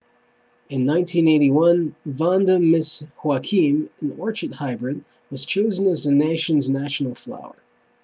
[0.67, 7.53] in 1981 vanda miss joaquim an orchid hybrid was chosen as the nation's national flower